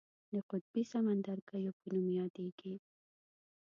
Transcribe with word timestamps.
د 0.31 0.33
قطبي 0.49 0.83
سمندرګیو 0.91 1.71
په 1.79 1.85
نوم 1.93 2.07
یادیږي. 2.19 2.73